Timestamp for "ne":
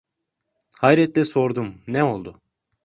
1.87-2.03